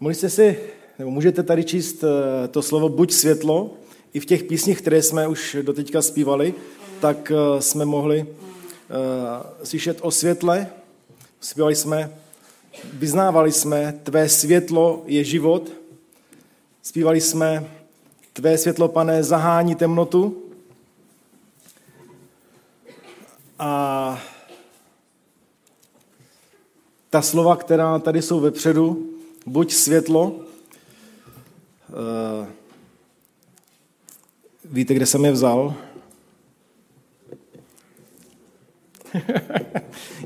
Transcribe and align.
Mohli 0.00 0.14
jste 0.14 0.30
si, 0.30 0.58
nebo 0.98 1.10
můžete 1.10 1.42
tady 1.42 1.64
číst 1.64 2.04
eh, 2.04 2.48
to 2.48 2.62
slovo 2.62 2.88
buď 2.88 3.12
světlo, 3.12 3.70
i 4.12 4.20
v 4.20 4.26
těch 4.26 4.44
písních, 4.44 4.80
které 4.80 5.02
jsme 5.02 5.28
už 5.28 5.56
doteďka 5.62 6.02
zpívali, 6.02 6.54
tak 7.00 7.32
eh, 7.32 7.62
jsme 7.62 7.84
mohli 7.84 8.22
uh, 8.22 8.26
slyšet 9.64 9.98
o 10.02 10.10
světle. 10.10 10.66
Zpívali 11.40 11.76
jsme, 11.76 12.10
vyznávali 12.92 13.52
jsme, 13.52 14.00
tvé 14.02 14.28
světlo 14.28 15.02
je 15.06 15.24
život. 15.24 15.72
Zpívali 16.82 17.20
jsme, 17.20 17.70
tvé 18.32 18.58
světlo, 18.58 18.88
pane, 18.88 19.22
zahání 19.22 19.74
temnotu. 19.74 20.42
A 23.58 24.22
ta 27.10 27.22
slova, 27.22 27.56
která 27.56 27.98
tady 27.98 28.22
jsou 28.22 28.40
vepředu, 28.40 29.17
buď 29.48 29.72
světlo, 29.72 30.30
uh, 30.30 30.46
víte, 34.64 34.94
kde 34.94 35.06
jsem 35.06 35.24
je 35.24 35.32
vzal? 35.32 35.74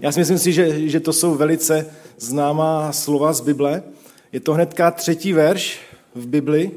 Já 0.01 0.13
si 0.13 0.21
myslím 0.21 0.39
si, 0.39 0.53
že, 0.53 0.89
že 0.89 1.01
to 1.01 1.13
jsou 1.13 1.35
velice 1.35 1.95
známá 2.19 2.93
slova 2.93 3.33
z 3.33 3.41
Bible. 3.41 3.83
Je 4.33 4.41
to 4.41 4.55
hnedka 4.55 4.91
třetí 4.91 5.33
verš 5.33 5.81
v 6.15 6.27
Bibli, 6.27 6.71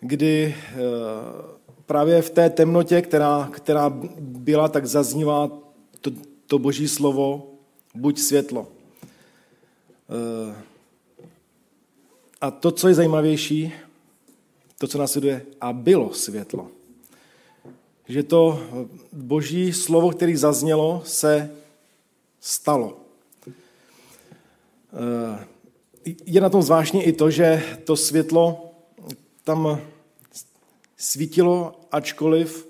kdy 0.00 0.54
uh, 0.74 0.80
právě 1.86 2.22
v 2.22 2.30
té 2.30 2.50
temnotě, 2.50 3.02
která, 3.02 3.48
která 3.52 3.92
byla, 4.20 4.68
tak 4.68 4.86
zaznívá 4.86 5.50
to, 6.00 6.10
to 6.46 6.58
boží 6.58 6.88
slovo, 6.88 7.50
buď 7.94 8.18
světlo. 8.18 8.66
A 12.42 12.50
to, 12.50 12.70
co 12.70 12.88
je 12.88 12.94
zajímavější, 12.94 13.72
to, 14.78 14.88
co 14.88 14.98
následuje, 14.98 15.46
a 15.60 15.72
bylo 15.72 16.14
světlo. 16.14 16.68
Že 18.08 18.22
to 18.22 18.62
boží 19.12 19.72
slovo, 19.72 20.10
který 20.10 20.36
zaznělo, 20.36 21.02
se 21.04 21.50
stalo. 22.40 23.00
Eh, 24.92 25.46
je 26.26 26.40
na 26.40 26.48
tom 26.48 26.62
zvláštně 26.62 27.04
i 27.04 27.12
to, 27.12 27.30
že 27.30 27.62
to 27.84 27.96
světlo 27.96 28.72
tam 29.44 29.80
svítilo, 30.96 31.80
ačkoliv 31.92 32.68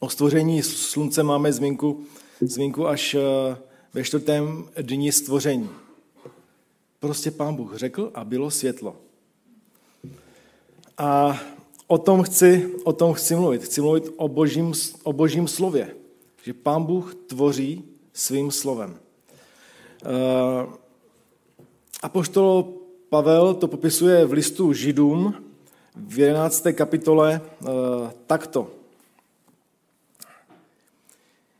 o 0.00 0.08
stvoření 0.08 0.62
slunce 0.62 1.22
máme 1.22 1.52
zmínku, 1.52 2.04
zmínku 2.40 2.88
až 2.88 3.14
eh, 3.14 3.20
ve 3.94 4.04
čtvrtém 4.04 4.68
dni 4.80 5.12
stvoření. 5.12 5.83
Prostě 7.04 7.30
pán 7.30 7.54
Bůh 7.54 7.76
řekl 7.76 8.10
a 8.14 8.24
bylo 8.24 8.50
světlo. 8.50 8.96
A 10.98 11.40
o 11.86 11.98
tom 11.98 12.22
chci, 12.22 12.74
o 12.84 12.92
tom 12.92 13.12
chci 13.12 13.34
mluvit. 13.34 13.64
Chci 13.64 13.80
mluvit 13.80 14.08
o 14.16 14.28
božím, 14.28 14.72
o 15.02 15.12
božím 15.12 15.48
slově. 15.48 15.96
Že 16.42 16.54
pán 16.54 16.84
Bůh 16.84 17.14
tvoří 17.14 17.84
svým 18.12 18.50
slovem. 18.50 18.96
Eh, 20.04 20.66
a 22.02 22.08
poštol 22.08 22.72
Pavel 23.08 23.54
to 23.54 23.68
popisuje 23.68 24.24
v 24.24 24.32
listu 24.32 24.72
Židům 24.72 25.34
v 25.96 26.18
11. 26.18 26.66
kapitole 26.72 27.40
eh, 27.40 27.66
takto. 28.26 28.70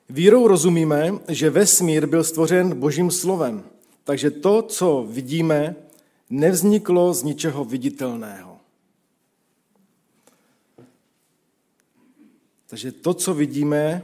Vírou 0.09 0.49
rozumíme, 0.49 1.13
že 1.29 1.51
vesmír 1.51 2.07
byl 2.07 2.25
stvořen 2.25 2.79
božím 2.79 3.11
slovem, 3.11 3.65
takže 4.05 4.31
to, 4.31 4.63
co 4.63 5.07
vidíme, 5.09 5.77
nevzniklo 6.31 7.15
z 7.15 7.23
ničeho 7.23 7.65
viditelného. 7.65 8.61
Takže 12.67 12.93
to, 12.93 13.15
co 13.15 13.35
vidíme, 13.35 14.03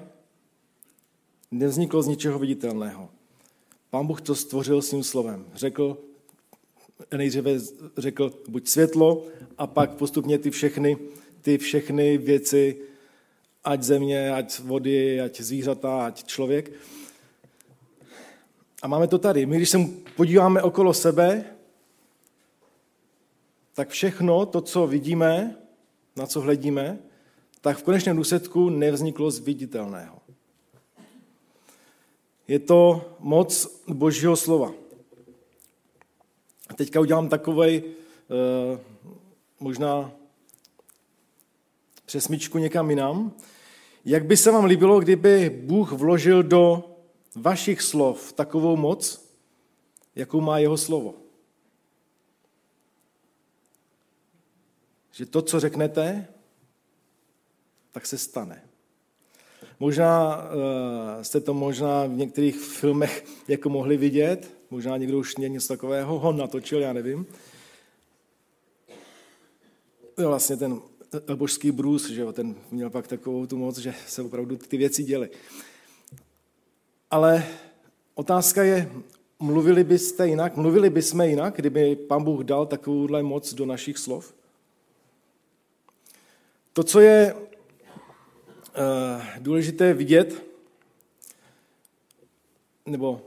nevzniklo 1.50 2.02
z 2.02 2.06
ničeho 2.06 2.38
viditelného. 2.38 3.10
Pán 3.90 4.06
Bůh 4.06 4.20
to 4.20 4.34
stvořil 4.34 4.82
svým 4.82 5.02
slovem. 5.02 5.46
Řekl, 5.54 5.98
nejdříve 7.16 7.58
řekl 7.98 8.32
buď 8.48 8.68
světlo 8.68 9.26
a 9.58 9.66
pak 9.66 9.94
postupně 9.94 10.38
ty 10.38 10.50
všechny, 10.50 10.96
ty 11.42 11.58
všechny 11.58 12.18
věci, 12.18 12.76
ať 13.64 13.82
země, 13.82 14.32
ať 14.32 14.58
vody, 14.58 15.20
ať 15.20 15.40
zvířata, 15.40 16.06
ať 16.06 16.24
člověk. 16.24 16.72
A 18.82 18.88
máme 18.88 19.08
to 19.08 19.18
tady. 19.18 19.46
My, 19.46 19.56
když 19.56 19.70
se 19.70 19.78
podíváme 20.16 20.62
okolo 20.62 20.94
sebe, 20.94 21.44
tak 23.74 23.88
všechno 23.88 24.46
to, 24.46 24.60
co 24.60 24.86
vidíme, 24.86 25.56
na 26.16 26.26
co 26.26 26.40
hledíme, 26.40 26.98
tak 27.60 27.78
v 27.78 27.82
konečném 27.82 28.16
důsledku 28.16 28.68
nevzniklo 28.68 29.30
z 29.30 29.38
viditelného. 29.38 30.18
Je 32.48 32.58
to 32.58 33.04
moc 33.18 33.82
Božího 33.88 34.36
slova. 34.36 34.72
A 36.68 36.74
teďka 36.74 37.00
udělám 37.00 37.28
takovej 37.28 37.82
eh, 37.84 38.78
možná 39.60 40.12
přesmičku 42.06 42.58
někam 42.58 42.90
jinam. 42.90 43.32
Jak 44.04 44.24
by 44.24 44.36
se 44.36 44.50
vám 44.50 44.64
líbilo, 44.64 45.00
kdyby 45.00 45.50
Bůh 45.64 45.92
vložil 45.92 46.42
do 46.42 46.89
vašich 47.36 47.82
slov 47.82 48.32
takovou 48.32 48.76
moc, 48.76 49.30
jakou 50.14 50.40
má 50.40 50.58
jeho 50.58 50.76
slovo? 50.76 51.14
Že 55.12 55.26
to, 55.26 55.42
co 55.42 55.60
řeknete, 55.60 56.28
tak 57.92 58.06
se 58.06 58.18
stane. 58.18 58.62
Možná 59.80 60.36
uh, 60.36 61.22
jste 61.22 61.40
to 61.40 61.54
možná 61.54 62.06
v 62.06 62.10
některých 62.10 62.58
filmech 62.58 63.24
jako 63.48 63.68
mohli 63.68 63.96
vidět, 63.96 64.50
možná 64.70 64.96
někdo 64.96 65.18
už 65.18 65.36
něco 65.36 65.68
takového 65.68 66.18
ho 66.18 66.32
natočil, 66.32 66.80
já 66.80 66.92
nevím. 66.92 67.26
Vlastně 70.16 70.56
ten 70.56 70.80
božský 71.34 71.70
Bruce, 71.70 72.14
že 72.14 72.20
jo, 72.20 72.32
ten 72.32 72.54
měl 72.70 72.90
pak 72.90 73.08
takovou 73.08 73.46
tu 73.46 73.56
moc, 73.56 73.78
že 73.78 73.94
se 74.06 74.22
opravdu 74.22 74.56
ty 74.56 74.76
věci 74.76 75.04
děly. 75.04 75.30
Ale 77.10 77.46
otázka 78.14 78.62
je, 78.62 78.90
mluvili 79.38 79.84
byste 79.84 80.28
jinak, 80.28 80.56
mluvili 80.56 80.90
bychom 80.90 81.20
jinak, 81.20 81.56
kdyby 81.56 81.96
pan 81.96 82.24
Bůh 82.24 82.44
dal 82.44 82.66
takovouhle 82.66 83.22
moc 83.22 83.54
do 83.54 83.66
našich 83.66 83.98
slov? 83.98 84.34
To, 86.72 86.82
co 86.84 87.00
je 87.00 87.34
uh, 87.34 87.42
důležité 89.38 89.94
vidět, 89.94 90.42
nebo 92.86 93.22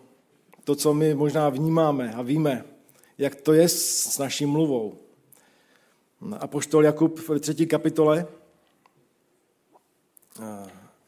to, 0.63 0.75
co 0.75 0.94
my 0.94 1.13
možná 1.13 1.50
vnímáme 1.50 2.13
a 2.13 2.21
víme, 2.21 2.65
jak 3.17 3.35
to 3.35 3.53
je 3.53 3.69
s 3.69 4.17
naší 4.17 4.45
mluvou. 4.45 4.97
A 6.39 6.47
poštol 6.47 6.85
Jakub 6.85 7.19
v 7.19 7.39
třetí 7.39 7.67
kapitole 7.67 8.27
uh, 10.39 10.45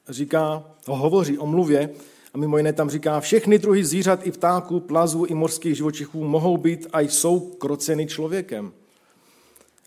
říká, 0.09 0.75
hovoří 0.87 1.37
o 1.37 1.45
mluvě, 1.45 1.89
a 2.35 2.37
mimo 2.37 2.57
jiné 2.57 2.73
tam 2.73 2.89
říká, 2.89 3.19
všechny 3.19 3.59
druhy 3.59 3.85
zvířat 3.85 4.27
i 4.27 4.31
ptáků, 4.31 4.79
plazů 4.79 5.25
i 5.25 5.33
morských 5.33 5.75
živočichů 5.75 6.23
mohou 6.23 6.57
být 6.57 6.87
a 6.93 6.99
jsou 6.99 7.39
kroceny 7.39 8.07
člověkem. 8.07 8.73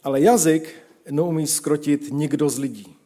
Ale 0.05 0.21
jazyk 0.21 0.75
neumí 1.11 1.47
skrotit 1.47 2.09
nikdo 2.11 2.49
z 2.49 2.59
lidí. 2.59 2.97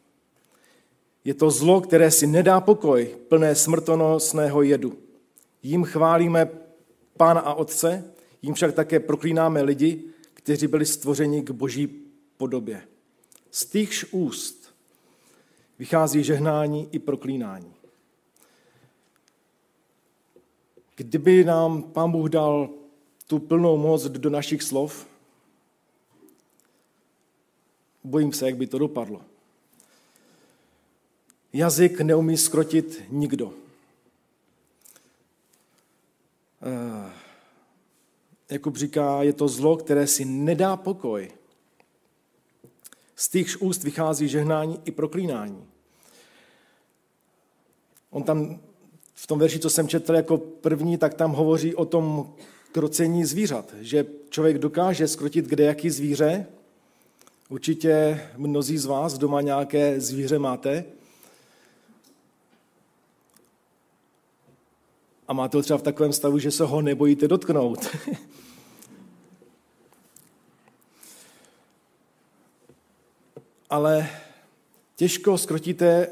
Je 1.23 1.33
to 1.33 1.51
zlo, 1.51 1.81
které 1.81 2.11
si 2.11 2.27
nedá 2.27 2.61
pokoj, 2.61 3.15
plné 3.27 3.55
smrtonosného 3.55 4.61
jedu. 4.61 4.97
Jím 5.63 5.83
chválíme 5.83 6.49
Pána 7.17 7.41
a 7.41 7.53
Otce, 7.53 8.03
jím 8.41 8.53
však 8.53 8.75
také 8.75 8.99
proklínáme 8.99 9.61
lidi, 9.61 10.03
kteří 10.33 10.67
byli 10.67 10.85
stvořeni 10.85 11.41
k 11.41 11.51
boží 11.51 11.87
podobě. 12.37 12.81
Z 13.51 13.65
týchž 13.65 14.05
úst 14.11 14.73
vychází 15.79 16.23
žehnání 16.23 16.89
i 16.91 16.99
proklínání. 16.99 17.82
Kdyby 20.95 21.43
nám 21.43 21.83
Pán 21.83 22.11
Bůh 22.11 22.29
dal 22.29 22.69
tu 23.27 23.39
plnou 23.39 23.77
moc 23.77 24.03
do 24.03 24.29
našich 24.29 24.63
slov, 24.63 25.07
bojím 28.03 28.33
se, 28.33 28.45
jak 28.45 28.57
by 28.57 28.67
to 28.67 28.77
dopadlo. 28.77 29.21
Jazyk 31.53 32.01
neumí 32.01 32.37
skrotit 32.37 33.03
nikdo. 33.09 33.53
Eh, 36.61 37.13
Jakub 38.49 38.77
říká, 38.77 39.23
je 39.23 39.33
to 39.33 39.47
zlo, 39.47 39.77
které 39.77 40.07
si 40.07 40.25
nedá 40.25 40.77
pokoj. 40.77 41.31
Z 43.15 43.29
těch 43.29 43.61
úst 43.61 43.83
vychází 43.83 44.27
žehnání 44.27 44.81
i 44.85 44.91
proklínání. 44.91 45.67
On 48.09 48.23
tam 48.23 48.59
v 49.15 49.27
tom 49.27 49.39
verši, 49.39 49.59
co 49.59 49.69
jsem 49.69 49.87
četl 49.87 50.15
jako 50.15 50.37
první, 50.37 50.97
tak 50.97 51.13
tam 51.13 51.31
hovoří 51.31 51.75
o 51.75 51.85
tom 51.85 52.33
krocení 52.71 53.25
zvířat, 53.25 53.73
že 53.81 54.05
člověk 54.29 54.57
dokáže 54.57 55.07
skrotit 55.07 55.45
kde 55.45 55.63
jaký 55.63 55.89
zvíře. 55.89 56.45
Určitě 57.49 58.21
mnozí 58.37 58.77
z 58.77 58.85
vás 58.85 59.17
doma 59.17 59.41
nějaké 59.41 59.99
zvíře 60.01 60.39
máte. 60.39 60.85
A 65.27 65.33
máte 65.33 65.57
ho 65.57 65.63
třeba 65.63 65.77
v 65.77 65.83
takovém 65.83 66.13
stavu, 66.13 66.39
že 66.39 66.51
se 66.51 66.63
ho 66.63 66.81
nebojíte 66.81 67.27
dotknout. 67.27 67.87
Ale 73.69 74.09
těžko 74.95 75.37
skrotíte 75.37 76.07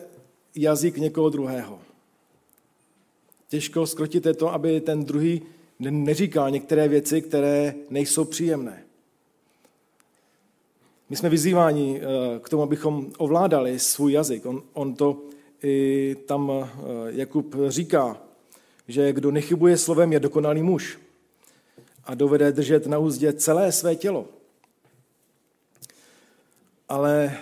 jazyk 0.56 0.98
někoho 0.98 1.30
druhého. 1.30 1.91
Těžko 3.52 3.88
skrotíte 3.88 4.34
to, 4.34 4.54
aby 4.54 4.82
ten 4.82 5.06
druhý 5.06 5.42
neříkal 5.80 6.52
některé 6.52 6.88
věci, 6.88 7.22
které 7.22 7.74
nejsou 7.90 8.26
příjemné. 8.26 8.84
My 11.10 11.16
jsme 11.16 11.30
vyzýváni 11.30 12.02
eh, 12.02 12.40
k 12.40 12.50
tomu, 12.50 12.64
abychom 12.64 13.12
ovládali 13.18 13.80
svůj 13.80 14.12
jazyk. 14.12 14.46
On, 14.46 14.64
on 14.74 14.96
to 14.96 15.22
i 15.64 16.16
tam 16.26 16.52
eh, 16.52 16.68
Jakub 17.08 17.56
říká, 17.68 18.22
že 18.88 19.14
kdo 19.14 19.32
nechybuje 19.32 19.78
slovem, 19.78 20.14
je 20.14 20.20
dokonalý 20.20 20.64
muž 20.64 21.00
a 22.04 22.16
dovede 22.16 22.52
držet 22.52 22.88
na 22.88 22.98
úzdě 22.98 23.34
celé 23.34 23.72
své 23.72 23.96
tělo. 23.96 24.28
Ale 26.90 27.38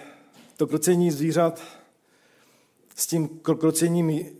to 0.57 0.67
krocení 0.67 1.11
zvířat 1.11 1.61
s 2.95 3.07
tím 3.07 3.27
krocením 3.27 4.38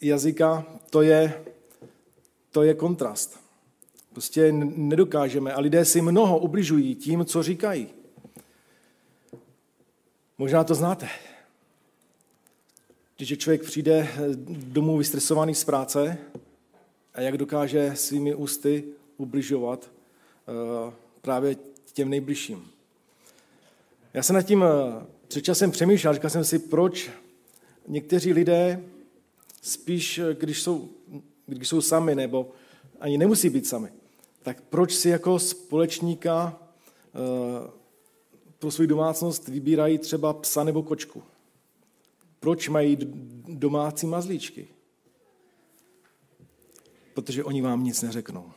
jazyka, 0.00 0.64
to 0.90 1.02
je, 1.02 1.44
to 2.50 2.62
je 2.62 2.74
kontrast. 2.74 3.40
Prostě 4.12 4.52
nedokážeme 4.52 5.52
a 5.52 5.60
lidé 5.60 5.84
si 5.84 6.00
mnoho 6.00 6.38
ubližují 6.38 6.94
tím, 6.94 7.24
co 7.24 7.42
říkají. 7.42 7.88
Možná 10.38 10.64
to 10.64 10.74
znáte. 10.74 11.08
Když 13.16 13.38
člověk 13.38 13.62
přijde 13.62 14.08
domů 14.48 14.98
vystresovaný 14.98 15.54
z 15.54 15.64
práce 15.64 16.18
a 17.14 17.20
jak 17.20 17.36
dokáže 17.36 17.92
svými 17.94 18.34
ústy 18.34 18.84
ubližovat 19.16 19.90
eh, 20.48 20.92
právě 21.20 21.56
těm 21.92 22.10
nejbližším. 22.10 22.70
Já 24.14 24.22
jsem 24.22 24.36
nad 24.36 24.42
tím 24.42 24.64
eh, 24.64 25.06
před 25.28 25.44
časem 25.44 25.70
přemýšlel, 25.70 26.14
říkal 26.14 26.30
jsem 26.30 26.44
si, 26.44 26.58
proč 26.58 27.10
někteří 27.88 28.32
lidé 28.32 28.84
spíš, 29.60 30.18
eh, 30.18 30.34
když 30.34 30.62
jsou, 30.62 30.88
když 31.46 31.68
jsou 31.68 31.80
sami, 31.80 32.14
nebo 32.14 32.52
ani 33.00 33.18
nemusí 33.18 33.50
být 33.50 33.66
sami, 33.66 33.92
tak 34.42 34.60
proč 34.60 34.94
si 34.94 35.08
jako 35.08 35.38
společníka 35.38 36.58
pro 38.58 38.70
svou 38.70 38.86
domácnost 38.86 39.48
vybírají 39.48 39.98
třeba 39.98 40.32
psa 40.32 40.64
nebo 40.64 40.82
kočku? 40.82 41.22
Proč 42.40 42.68
mají 42.68 42.98
domácí 43.48 44.06
mazlíčky? 44.06 44.68
Protože 47.14 47.44
oni 47.44 47.62
vám 47.62 47.84
nic 47.84 48.02
neřeknou. 48.02 48.52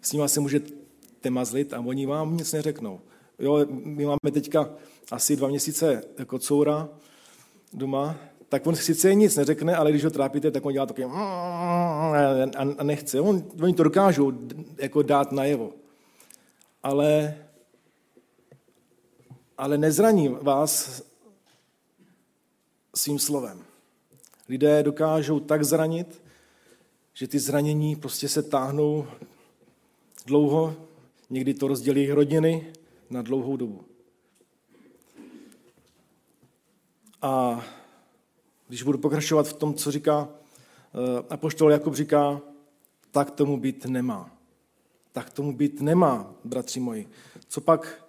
S 0.00 0.12
nimi 0.12 0.28
se 0.28 0.40
můžete 0.40 1.30
mazlit 1.30 1.72
a 1.72 1.80
oni 1.80 2.06
vám 2.06 2.36
nic 2.36 2.52
neřeknou. 2.52 3.00
Jo, 3.38 3.66
my 3.70 4.06
máme 4.06 4.30
teďka 4.32 4.70
asi 5.10 5.36
dva 5.36 5.48
měsíce 5.48 6.04
jako 6.18 6.38
coura 6.38 6.88
doma, 7.72 8.18
tak 8.48 8.66
on 8.66 8.76
sice 8.76 9.14
nic 9.14 9.36
neřekne, 9.36 9.76
ale 9.76 9.90
když 9.90 10.04
ho 10.04 10.10
trápíte, 10.10 10.50
tak 10.50 10.66
on 10.66 10.72
dělá 10.72 10.86
taky 10.86 11.04
a 12.78 12.82
nechce. 12.82 13.20
On, 13.20 13.44
oni 13.62 13.74
to 13.74 13.82
dokážou 13.82 14.32
jako 14.78 15.02
dát 15.02 15.32
najevo. 15.32 15.72
Ale 16.82 17.34
ale 19.58 19.78
nezraní 19.78 20.28
vás 20.28 21.02
svým 22.94 23.18
slovem. 23.18 23.64
Lidé 24.48 24.82
dokážou 24.82 25.40
tak 25.40 25.64
zranit, 25.64 26.22
že 27.14 27.28
ty 27.28 27.38
zranění 27.38 27.96
prostě 27.96 28.28
se 28.28 28.42
táhnou 28.42 29.06
dlouho, 30.26 30.76
někdy 31.30 31.54
to 31.54 31.68
rozdělí 31.68 32.12
rodiny 32.12 32.72
na 33.10 33.22
dlouhou 33.22 33.56
dobu. 33.56 33.84
A 37.22 37.64
když 38.68 38.82
budu 38.82 38.98
pokračovat 38.98 39.48
v 39.48 39.52
tom, 39.52 39.74
co 39.74 39.90
říká 39.90 40.28
eh, 40.28 41.24
apoštol 41.30 41.72
Jakub 41.72 41.94
říká, 41.94 42.40
tak 43.10 43.30
tomu 43.30 43.60
být 43.60 43.86
nemá. 43.86 44.30
Tak 45.12 45.30
tomu 45.30 45.52
být 45.52 45.80
nemá, 45.80 46.34
bratři 46.44 46.80
moji. 46.80 47.10
Co 47.48 47.60
pak 47.60 48.06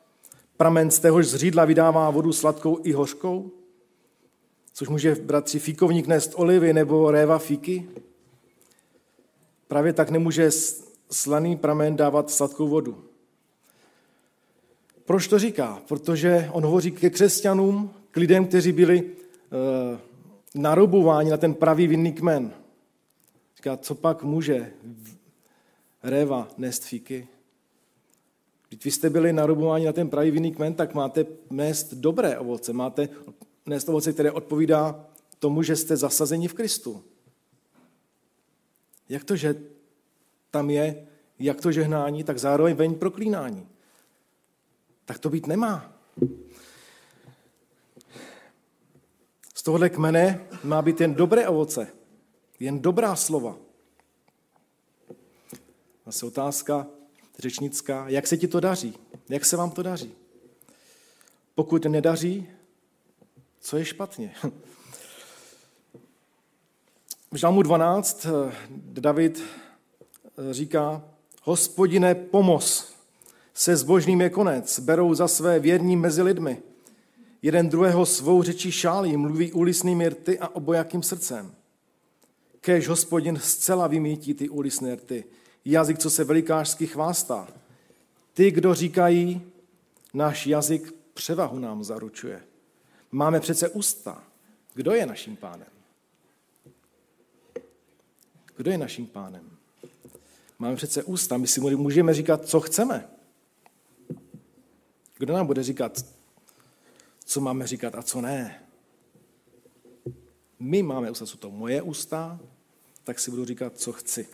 Pramen 0.57 0.91
z 0.91 0.99
téhož 0.99 1.27
zřídla 1.27 1.65
vydává 1.65 2.09
vodu 2.09 2.33
sladkou 2.33 2.79
i 2.83 2.91
hořkou? 2.91 3.51
Což 4.73 4.87
může 4.87 5.15
bratři 5.15 5.59
fíkovník 5.59 6.07
nést 6.07 6.33
olivy 6.35 6.73
nebo 6.73 7.11
réva 7.11 7.39
fíky? 7.39 7.89
Právě 9.67 9.93
tak 9.93 10.09
nemůže 10.09 10.49
slaný 11.11 11.57
pramen 11.57 11.95
dávat 11.95 12.29
sladkou 12.29 12.67
vodu. 12.67 13.03
Proč 15.05 15.27
to 15.27 15.39
říká? 15.39 15.81
Protože 15.87 16.49
on 16.51 16.63
hovoří 16.63 16.91
ke 16.91 17.09
křesťanům, 17.09 17.93
k 18.11 18.17
lidem, 18.17 18.45
kteří 18.45 18.71
byli 18.71 19.03
narobováni 20.57 21.29
na 21.29 21.37
ten 21.37 21.53
pravý 21.53 21.87
vinný 21.87 22.13
kmen. 22.13 22.53
Říká, 23.57 23.77
co 23.77 23.95
pak 23.95 24.23
může 24.23 24.73
réva 26.03 26.47
nést 26.57 26.83
fíky? 26.83 27.27
Když 28.69 28.85
vy 28.85 28.91
jste 28.91 29.09
byli 29.09 29.33
narobováni 29.33 29.85
na 29.85 29.93
ten 29.93 30.09
pravý 30.09 30.31
vinný 30.31 30.51
kmen, 30.51 30.73
tak 30.73 30.93
máte 30.93 31.25
nést 31.49 31.93
dobré 31.93 32.37
ovoce. 32.37 32.73
Máte 32.73 33.09
nést 33.65 33.89
ovoce, 33.89 34.13
které 34.13 34.31
odpovídá 34.31 35.05
tomu, 35.39 35.63
že 35.63 35.75
jste 35.75 35.97
zasazeni 35.97 36.47
v 36.47 36.53
Kristu. 36.53 37.03
Jak 39.09 39.23
to, 39.23 39.35
že 39.35 39.55
tam 40.51 40.69
je 40.69 41.07
jak 41.39 41.61
to 41.61 41.71
žehnání, 41.71 42.23
tak 42.23 42.39
zároveň 42.39 42.75
veň 42.75 42.95
proklínání. 42.95 43.67
Tak 45.05 45.19
to 45.19 45.29
být 45.29 45.47
nemá. 45.47 45.93
Z 49.67 49.69
tohohle 49.69 49.89
kmene 49.89 50.47
má 50.63 50.81
být 50.81 51.01
jen 51.01 51.13
dobré 51.13 51.47
ovoce, 51.47 51.87
jen 52.59 52.79
dobrá 52.79 53.15
slova. 53.15 53.55
Zase 56.05 56.25
otázka, 56.25 56.87
řečnická, 57.39 58.09
jak 58.09 58.27
se 58.27 58.37
ti 58.37 58.47
to 58.47 58.59
daří? 58.59 58.97
Jak 59.29 59.45
se 59.45 59.57
vám 59.57 59.71
to 59.71 59.83
daří? 59.83 60.13
Pokud 61.55 61.85
nedaří, 61.85 62.47
co 63.59 63.77
je 63.77 63.85
špatně? 63.85 64.35
V 67.31 67.35
Žalmu 67.35 67.61
12 67.61 68.25
eh, 68.25 68.29
David 68.77 69.43
eh, 69.43 70.53
říká, 70.53 71.03
hospodine, 71.43 72.15
pomoz, 72.15 72.93
se 73.53 73.75
zbožným 73.75 74.21
je 74.21 74.29
konec, 74.29 74.79
berou 74.79 75.13
za 75.13 75.27
své 75.27 75.59
věrní 75.59 75.95
mezi 75.95 76.21
lidmi. 76.21 76.61
Jeden 77.41 77.69
druhého 77.69 78.05
svou 78.05 78.43
řečí 78.43 78.71
šálí, 78.71 79.17
mluví 79.17 79.51
úlisnými 79.51 80.09
rty 80.09 80.39
a 80.39 80.47
obojakým 80.47 81.03
srdcem. 81.03 81.55
Kéž 82.61 82.87
hospodin 82.87 83.39
zcela 83.39 83.87
vymítí 83.87 84.33
ty 84.33 84.49
úlisné 84.49 84.95
rty, 84.95 85.25
jazyk, 85.65 85.97
co 85.99 86.09
se 86.09 86.23
velikářsky 86.23 86.87
chvástá. 86.87 87.47
Ty, 88.33 88.51
kdo 88.51 88.73
říkají, 88.73 89.41
náš 90.13 90.47
jazyk 90.47 90.93
převahu 91.13 91.59
nám 91.59 91.83
zaručuje. 91.83 92.43
Máme 93.11 93.39
přece 93.39 93.69
ústa. 93.69 94.23
Kdo 94.73 94.91
je 94.91 95.05
naším 95.05 95.35
pánem? 95.35 95.67
Kdo 98.55 98.71
je 98.71 98.77
naším 98.77 99.07
pánem? 99.07 99.49
Máme 100.59 100.75
přece 100.75 101.03
ústa, 101.03 101.37
my 101.37 101.47
si 101.47 101.59
můžeme 101.61 102.13
říkat, 102.13 102.45
co 102.45 102.59
chceme. 102.59 103.09
Kdo 105.17 105.33
nám 105.33 105.47
bude 105.47 105.63
říkat, 105.63 106.05
co 107.37 107.41
máme 107.41 107.67
říkat 107.67 107.95
a 107.95 108.03
co 108.03 108.21
ne? 108.21 108.63
My 110.59 110.83
máme 110.83 111.11
ústa, 111.11 111.25
jsou 111.25 111.37
to 111.37 111.51
moje 111.51 111.81
ústa, 111.81 112.39
tak 113.03 113.19
si 113.19 113.31
budu 113.31 113.45
říkat, 113.45 113.77
co 113.77 113.91
chci. 113.91 114.27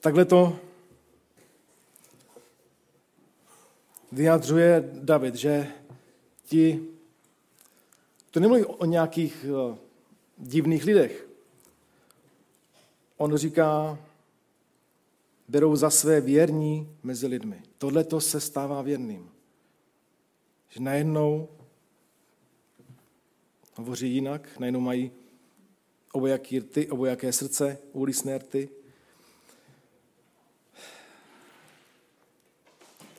Takhle 0.00 0.24
to 0.24 0.58
vyjadřuje 4.12 4.90
David, 4.92 5.34
že 5.34 5.72
ti, 6.44 6.86
to 8.30 8.40
nemluví 8.40 8.64
o 8.64 8.84
nějakých 8.84 9.46
eh, 9.48 9.78
divných 10.38 10.84
lidech. 10.84 11.26
On 13.16 13.36
říká, 13.36 13.98
berou 15.48 15.76
za 15.76 15.90
své 15.90 16.20
věrní 16.20 16.96
mezi 17.02 17.26
lidmi. 17.26 17.62
Tohle 17.78 18.04
to 18.04 18.20
se 18.20 18.40
stává 18.40 18.82
věrným. 18.82 19.33
Že 20.74 20.80
najednou 20.80 21.48
hovoří 23.74 24.14
jinak, 24.14 24.58
najednou 24.58 24.80
mají 24.80 25.10
obojaký 26.12 26.58
rty, 26.58 26.88
obojaké 26.88 27.32
srdce, 27.32 27.78
úlisné 27.92 28.38
rty, 28.38 28.68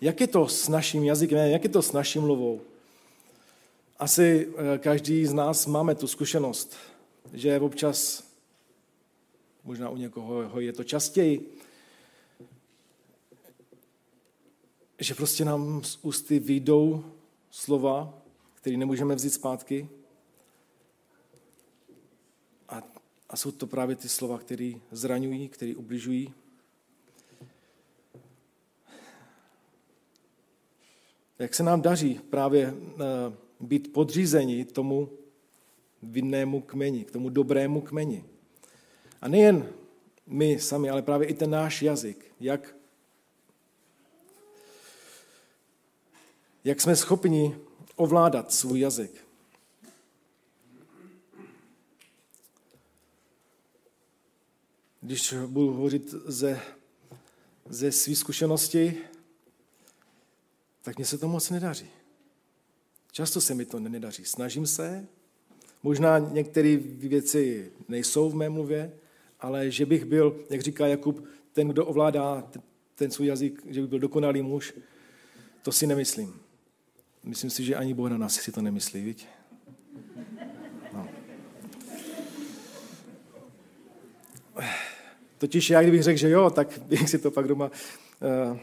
jak 0.02 0.22
je 0.22 0.28
to 0.28 0.48
s 0.48 0.68
naším 0.68 1.04
jazykem, 1.04 1.38
jak 1.38 1.64
je 1.64 1.70
to 1.70 1.82
s 1.82 1.92
naší 1.92 2.20
mluvou? 2.20 2.62
Asi 4.00 4.48
eh, 4.58 4.78
každý 4.78 5.26
z 5.26 5.34
nás 5.34 5.66
máme 5.66 5.96
tu 5.96 6.08
zkušenost, 6.08 6.76
že 7.34 7.60
občas, 7.60 8.24
možná 9.64 9.90
u 9.90 9.98
někoho 9.98 10.60
je 10.60 10.74
to 10.74 10.84
častěji, 10.84 11.58
že 15.00 15.16
prostě 15.16 15.46
nám 15.46 15.84
z 15.84 16.00
ústy 16.02 16.40
vyjdou 16.40 17.16
slova, 17.56 18.22
které 18.54 18.78
nemůžeme 18.78 19.16
vzít 19.16 19.30
zpátky. 19.30 19.90
A, 22.70 22.82
a 23.30 23.36
jsou 23.36 23.52
to 23.52 23.68
právě 23.68 23.96
ty 23.96 24.10
slova, 24.10 24.38
které 24.38 24.72
zraňují, 24.92 25.50
které 25.50 25.76
ubližují. 25.76 26.34
Jak 31.40 31.56
se 31.56 31.64
nám 31.64 31.82
daří 31.82 32.20
právě 32.30 32.74
uh, 32.74 33.68
být 33.68 33.94
podřízeni 33.94 34.66
tomu 34.66 35.10
vinnému 36.04 36.62
kmeni, 36.62 37.06
k 37.06 37.12
tomu 37.12 37.30
dobrému 37.30 37.82
kmeni. 37.82 38.26
A 39.22 39.28
nejen 39.28 39.70
my 40.28 40.60
sami, 40.60 40.90
ale 40.90 41.02
právě 41.02 41.28
i 41.28 41.34
ten 41.34 41.50
náš 41.50 41.82
jazyk, 41.82 42.26
jak 42.40 42.76
jak 46.66 46.82
jsme 46.82 46.96
schopni 46.96 47.58
ovládat 47.96 48.54
svůj 48.54 48.80
jazyk. 48.80 49.26
Když 55.02 55.34
budu 55.48 55.74
hovořit 55.74 56.10
ze, 56.26 56.60
ze 57.70 57.92
své 57.92 58.16
zkušenosti, 58.16 58.98
tak 60.82 60.98
mně 60.98 61.06
se 61.06 61.18
to 61.18 61.28
moc 61.28 61.50
nedaří. 61.50 61.90
Často 63.12 63.42
se 63.42 63.54
mi 63.54 63.66
to 63.66 63.80
nedaří. 63.80 64.26
Snažím 64.26 64.68
se, 64.68 65.08
možná 65.84 66.20
některé 66.20 66.78
věci 66.78 67.72
nejsou 67.88 68.30
v 68.30 68.36
mé 68.36 68.50
mluvě, 68.50 68.92
ale 69.40 69.72
že 69.72 69.86
bych 69.86 70.06
byl, 70.06 70.46
jak 70.50 70.62
říká 70.62 70.88
Jakub, 70.88 71.26
ten, 71.54 71.68
kdo 71.68 71.86
ovládá 71.86 72.52
ten 72.96 73.12
svůj 73.12 73.28
jazyk, 73.28 73.62
že 73.66 73.82
bych 73.82 73.90
byl 73.90 74.00
dokonalý 74.00 74.42
muž, 74.42 74.74
to 75.62 75.72
si 75.72 75.88
nemyslím. 75.88 76.45
Myslím 77.26 77.50
si, 77.50 77.64
že 77.64 77.76
ani 77.76 77.94
Bůh 77.94 78.10
na 78.10 78.18
nás 78.18 78.34
si 78.34 78.52
to 78.52 78.62
nemyslí, 78.62 79.04
viď? 79.04 79.28
No. 80.94 81.08
Totiž 85.38 85.70
já, 85.70 85.82
kdybych 85.82 86.04
řekl, 86.04 86.20
že 86.20 86.30
jo, 86.30 86.50
tak 86.50 86.80
bych 86.88 87.10
si 87.10 87.20
to 87.20 87.32
pak 87.32 87.48
doma 87.48 87.72
uh, 88.52 88.58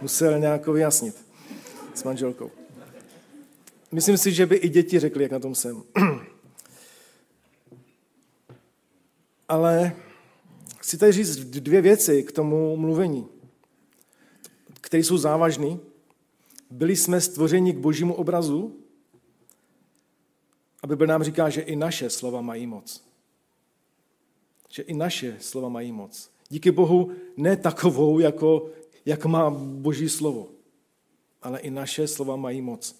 musel 0.00 0.38
nějak 0.38 0.66
vyjasnit 0.66 1.24
s 1.94 2.04
manželkou. 2.04 2.50
Myslím 3.92 4.18
si, 4.18 4.32
že 4.32 4.46
by 4.46 4.56
i 4.56 4.68
děti 4.68 4.98
řekli, 4.98 5.22
jak 5.22 5.32
na 5.32 5.38
tom 5.38 5.54
jsem. 5.54 5.82
Ale 9.48 9.96
chci 10.78 10.98
tady 10.98 11.12
říct 11.12 11.36
dvě 11.36 11.80
věci 11.80 12.22
k 12.22 12.32
tomu 12.32 12.76
mluvení 12.76 13.41
které 14.92 15.04
jsou 15.04 15.18
závažné. 15.18 15.78
Byli 16.70 16.96
jsme 16.96 17.20
stvořeni 17.20 17.72
k 17.72 17.78
božímu 17.78 18.14
obrazu 18.14 18.76
a 20.82 20.86
Bible 20.86 21.06
nám 21.06 21.22
říká, 21.22 21.48
že 21.48 21.60
i 21.60 21.76
naše 21.76 22.10
slova 22.10 22.40
mají 22.40 22.66
moc. 22.66 23.04
Že 24.68 24.82
i 24.82 24.94
naše 24.94 25.36
slova 25.40 25.68
mají 25.68 25.92
moc. 25.92 26.30
Díky 26.48 26.70
Bohu 26.70 27.12
ne 27.36 27.56
takovou, 27.56 28.18
jako, 28.18 28.70
jak 29.04 29.24
má 29.24 29.50
boží 29.50 30.08
slovo, 30.08 30.48
ale 31.42 31.60
i 31.60 31.70
naše 31.70 32.08
slova 32.08 32.36
mají 32.36 32.60
moc. 32.60 32.96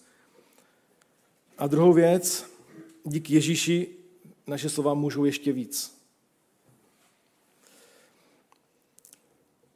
A 1.59 1.67
druhou 1.67 1.93
věc, 1.93 2.51
díky 3.05 3.35
Ježíši 3.35 3.89
naše 4.47 4.69
slova 4.69 4.95
můžou 4.95 5.25
ještě 5.25 5.53
víc. 5.53 5.99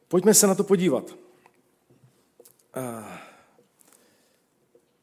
Pojďme 0.07 0.33
se 0.33 0.47
na 0.47 0.55
to 0.55 0.63
podívat. 0.63 1.26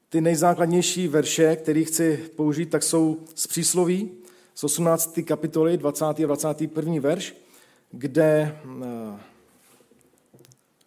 Ty 0.08 0.20
nejzákladnější 0.20 1.08
verše, 1.08 1.56
které 1.56 1.84
chci 1.84 2.16
použít, 2.36 2.66
tak 2.66 2.82
jsou 2.82 3.20
z 3.34 3.46
přísloví 3.46 4.10
z 4.54 4.64
18. 4.64 5.18
kapitoly 5.24 5.76
20. 5.76 6.04
a 6.04 6.12
21. 6.12 7.00
verš, 7.00 7.34
kde 7.90 8.58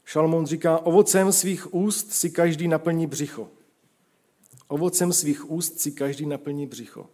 Šalmon 0.05 0.45
říká, 0.45 0.77
ovocem 0.77 1.31
svých 1.31 1.73
úst 1.73 2.13
si 2.13 2.29
každý 2.29 2.67
naplní 2.67 3.07
břicho. 3.07 3.49
Ovocem 4.67 5.13
svých 5.13 5.51
úst 5.51 5.79
si 5.79 5.91
každý 5.91 6.25
naplní 6.25 6.67
břicho. 6.67 7.09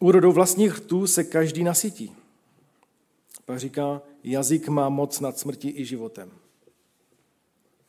Úrodou 0.00 0.32
vlastních 0.32 0.76
rtů 0.76 1.06
se 1.06 1.24
každý 1.24 1.64
nasytí. 1.64 2.16
Pak 3.44 3.58
říká, 3.58 4.02
jazyk 4.24 4.68
má 4.68 4.88
moc 4.88 5.20
nad 5.20 5.38
smrti 5.38 5.74
i 5.76 5.84
životem. 5.84 6.30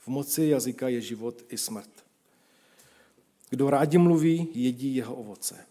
V 0.07 0.09
moci 0.09 0.45
jazyka 0.45 0.87
je 0.87 1.01
život 1.01 1.45
i 1.49 1.57
smrt. 1.57 1.89
Kdo 3.49 3.69
rádi 3.69 3.97
mluví, 3.97 4.47
jedí 4.53 4.95
jeho 4.95 5.15
ovoce. 5.15 5.65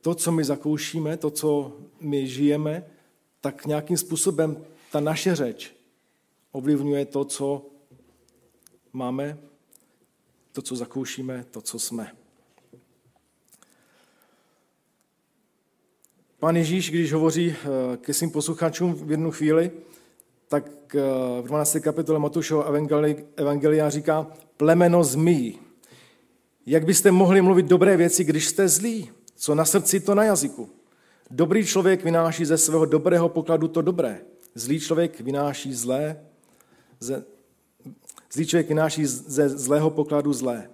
To, 0.00 0.14
co 0.14 0.32
my 0.32 0.44
zakoušíme, 0.44 1.16
to, 1.16 1.30
co 1.30 1.78
my 2.00 2.28
žijeme, 2.28 2.90
tak 3.40 3.66
nějakým 3.66 3.96
způsobem 3.96 4.64
ta 4.92 5.00
naše 5.00 5.36
řeč 5.36 5.72
ovlivňuje 6.52 7.04
to, 7.06 7.24
co 7.24 7.66
máme, 8.92 9.38
to, 10.52 10.62
co 10.62 10.76
zakoušíme, 10.76 11.44
to, 11.50 11.60
co 11.60 11.78
jsme. 11.78 12.12
Pán 16.38 16.56
Ježíš, 16.56 16.90
když 16.90 17.12
hovoří 17.12 17.54
eh, 17.56 17.96
ke 17.96 18.14
svým 18.14 18.30
posluchačům 18.30 18.94
v 18.94 19.10
jednu 19.10 19.30
chvíli, 19.30 19.70
tak 20.50 20.94
eh, 20.94 21.42
v 21.42 21.46
12. 21.46 21.76
kapitole 21.80 22.18
Matušova 22.18 22.64
Evangelia 23.36 23.90
říká 23.90 24.26
plemeno 24.56 25.04
zmí. 25.04 25.58
Jak 26.66 26.84
byste 26.84 27.10
mohli 27.10 27.42
mluvit 27.42 27.66
dobré 27.66 27.96
věci, 27.96 28.24
když 28.24 28.46
jste 28.46 28.68
zlí? 28.68 29.10
Co 29.36 29.54
na 29.54 29.64
srdci, 29.64 30.00
to 30.00 30.14
na 30.14 30.24
jazyku. 30.24 30.68
Dobrý 31.30 31.66
člověk 31.66 32.04
vynáší 32.04 32.44
ze 32.44 32.58
svého 32.58 32.84
dobrého 32.84 33.28
pokladu 33.28 33.68
to 33.68 33.82
dobré. 33.82 34.20
Zlý 34.54 34.80
člověk 34.80 35.20
vynáší 35.20 35.74
zlé, 35.74 36.20
ze, 37.00 37.24
zlý 38.32 38.46
člověk 38.46 38.68
vynáší 38.68 39.06
ze 39.06 39.48
zlého 39.48 39.90
pokladu 39.90 40.32
zlé. 40.32 40.70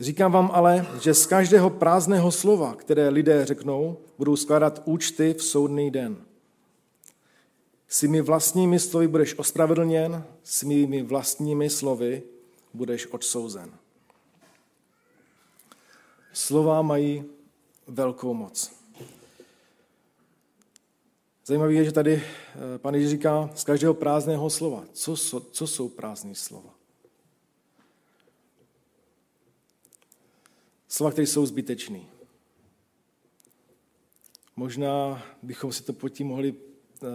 Říkám 0.00 0.32
vám 0.32 0.50
ale, 0.52 0.86
že 1.00 1.14
z 1.14 1.26
každého 1.26 1.70
prázdného 1.70 2.30
slova, 2.30 2.74
které 2.74 3.08
lidé 3.08 3.44
řeknou, 3.44 3.98
budou 4.18 4.36
skládat 4.36 4.82
účty 4.84 5.34
v 5.38 5.42
soudný 5.42 5.90
den. 5.90 6.27
Svými 7.88 8.20
vlastními 8.20 8.80
slovy 8.80 9.08
budeš 9.08 9.38
ospravedlněn, 9.38 10.24
svými 10.42 11.02
vlastními 11.02 11.70
slovy 11.70 12.22
budeš 12.74 13.06
odsouzen. 13.06 13.72
Slova 16.32 16.82
mají 16.82 17.24
velkou 17.86 18.34
moc. 18.34 18.72
Zajímavé 21.44 21.72
je, 21.72 21.84
že 21.84 21.92
tady 21.92 22.14
eh, 22.14 22.78
pan 22.78 22.94
Ježíš 22.94 23.10
říká 23.10 23.50
z 23.54 23.64
každého 23.64 23.94
prázdného 23.94 24.50
slova. 24.50 24.84
Co, 24.92 25.16
jsou, 25.16 25.40
co 25.40 25.66
jsou 25.66 25.88
prázdné 25.88 26.34
slova? 26.34 26.74
Slova, 30.88 31.12
které 31.12 31.26
jsou 31.26 31.46
zbytečné. 31.46 32.00
Možná 34.56 35.22
bychom 35.42 35.72
si 35.72 35.82
to 35.82 35.92
pod 35.92 36.08
tím 36.08 36.26
mohli 36.26 36.52
uh, 36.52 37.08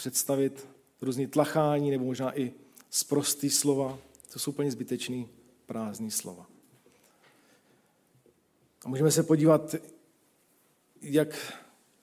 představit 0.00 0.68
různý 1.02 1.26
tlachání 1.26 1.90
nebo 1.90 2.04
možná 2.04 2.38
i 2.38 2.52
zprostý 2.90 3.50
slova. 3.50 3.98
To 4.32 4.38
jsou 4.38 4.50
úplně 4.50 4.70
zbytečný 4.70 5.28
prázdný 5.66 6.10
slova. 6.10 6.46
A 8.84 8.88
můžeme 8.88 9.10
se 9.10 9.22
podívat, 9.22 9.74
jak 11.02 11.54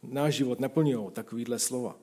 náš 0.04 0.36
život 0.36 0.60
naplňují 0.60 1.12
takovýhle 1.12 1.60
slova. 1.60 1.98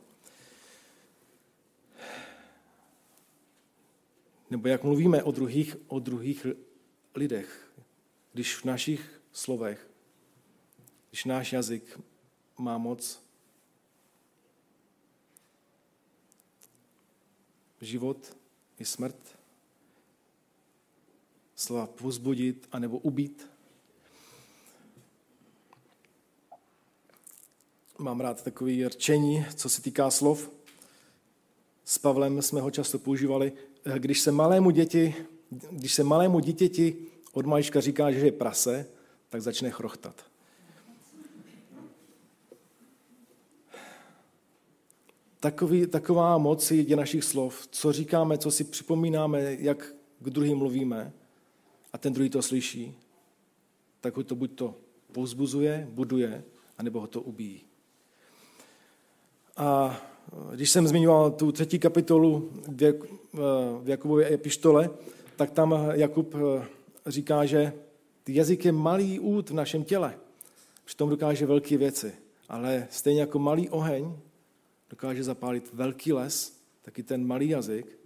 Nebo 4.50 4.68
jak 4.68 4.84
mluvíme 4.84 5.22
o 5.22 5.30
druhých, 5.30 5.76
o 5.86 5.98
druhých 5.98 6.46
lidech, 7.14 7.72
když 8.32 8.56
v 8.56 8.64
našich 8.64 9.20
slovech, 9.32 9.90
když 11.10 11.24
náš 11.24 11.52
jazyk 11.52 12.00
má 12.58 12.78
moc 12.78 13.23
život 17.84 18.36
i 18.78 18.84
smrt, 18.84 19.38
slova 21.54 21.86
pozbudit 21.86 22.68
anebo 22.72 22.98
ubít. 22.98 23.54
mám 27.98 28.20
rád 28.20 28.42
takové 28.42 28.88
rčení, 28.88 29.46
co 29.54 29.68
se 29.68 29.82
týká 29.82 30.10
slov. 30.10 30.50
S 31.84 31.98
Pavlem 31.98 32.42
jsme 32.42 32.60
ho 32.60 32.70
často 32.70 32.98
používali. 32.98 33.52
Když 33.98 34.20
se 34.20 34.32
malému 34.32 34.70
děti, 34.70 35.14
když 35.70 35.94
se 35.94 36.04
malému 36.04 36.40
dítěti 36.40 36.96
od 37.32 37.46
malička 37.46 37.80
říká, 37.80 38.12
že 38.12 38.26
je 38.26 38.32
prase, 38.32 38.86
tak 39.28 39.42
začne 39.42 39.70
chrochtat. 39.70 40.24
Takový, 45.44 45.86
taková 45.86 46.38
moc 46.38 46.70
je 46.70 46.96
našich 46.96 47.24
slov, 47.24 47.68
co 47.70 47.92
říkáme, 47.92 48.38
co 48.38 48.50
si 48.50 48.64
připomínáme, 48.64 49.56
jak 49.60 49.94
k 50.20 50.30
druhým 50.30 50.58
mluvíme 50.58 51.12
a 51.92 51.98
ten 51.98 52.12
druhý 52.12 52.30
to 52.30 52.42
slyší, 52.42 52.94
tak 54.00 54.16
ho 54.16 54.24
to 54.24 54.34
buď 54.34 54.50
to 54.54 54.74
pouzbuzuje, 55.12 55.88
buduje, 55.90 56.44
anebo 56.78 57.00
ho 57.00 57.06
to 57.06 57.20
ubíjí. 57.20 57.60
A 59.56 60.00
když 60.54 60.70
jsem 60.70 60.88
zmiňoval 60.88 61.30
tu 61.30 61.52
třetí 61.52 61.78
kapitolu 61.78 62.50
v 63.82 63.88
Jakubově 63.88 64.34
epištole, 64.34 64.90
tak 65.36 65.50
tam 65.50 65.74
Jakub 65.92 66.34
eh, 66.34 66.66
říká, 67.06 67.44
že 67.44 67.72
jazyk 68.28 68.64
je 68.64 68.72
malý 68.72 69.20
út 69.20 69.50
v 69.50 69.54
našem 69.54 69.84
těle. 69.84 70.14
Přitom 70.84 71.10
dokáže 71.10 71.46
velké 71.46 71.76
věci. 71.76 72.12
Ale 72.48 72.86
stejně 72.90 73.20
jako 73.20 73.38
malý 73.38 73.70
oheň 73.70 74.14
dokáže 74.94 75.24
zapálit 75.24 75.72
velký 75.72 76.12
les, 76.12 76.62
taky 76.82 77.02
ten 77.02 77.26
malý 77.26 77.48
jazyk 77.48 77.98